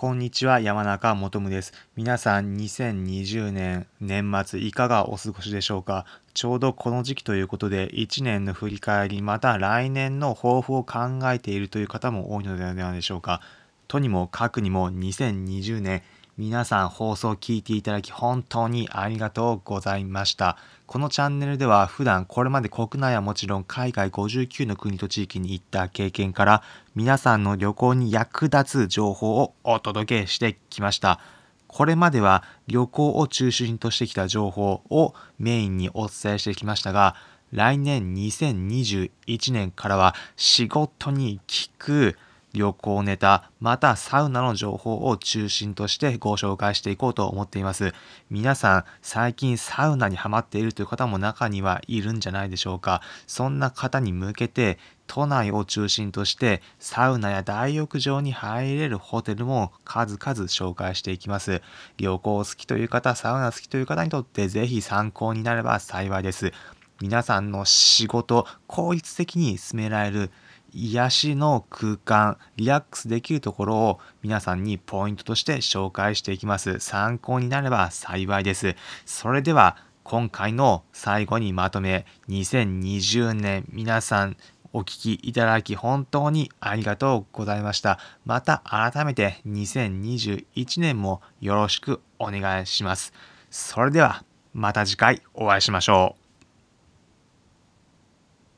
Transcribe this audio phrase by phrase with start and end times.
[0.00, 1.72] こんにちは、山中もとむです。
[1.96, 6.06] 皆さん、2020年年末いかがお過ごしでしょうか？
[6.34, 13.40] ちょうどこの時期ということで、1年の振り返り、また来年の抱負を考えているという方も多いのではないでしょうか。
[13.88, 16.04] とにもかくにも2020年
[16.38, 20.56] 皆さん放送を聞いていただき本当にありがとうございました。
[20.86, 26.62] このチャンネルでは普段これまで国内はもちろん海外59の国と地域に行った経験から
[26.94, 31.18] 皆さんの旅行に役立つ情報をお届けしてきました。
[31.66, 37.16] これまでは旅行を中心としてきた情報をメインにお伝えしてきましたが
[37.52, 41.44] 来年2021年からは仕事に効
[41.78, 42.16] く
[42.54, 47.92] 旅行ネタ、またサウナの情報を中心としてご紹介していこうと思っています。
[48.30, 53.02] 皆さん、最近サウナにハマっているという方も中にはいるんじゃないでしょうか。
[53.26, 61.62] そんな方に向けて、都内を中心としてサウナや大浴場に入れるホテルも数々紹介していきます。
[61.96, 66.52] 旅行好きという方、サウナ好きという方にとってぜひ参考になれば幸いです。
[67.00, 70.30] 皆さんの仕事、効率的に進められる
[70.78, 76.78] 癒しの空間、リラックスできるところを皆さんにポイントとして紹介していきます。
[76.78, 78.76] 参考になれば幸いです。
[79.04, 84.36] それでは今回の最後にまとめ、2020年皆さん
[84.72, 87.98] お聞きいただき本当にありがとうございました。
[88.24, 93.12] また改めて2021年もよろしくお願いします。
[93.50, 96.27] それではまた次回お会いしましょう。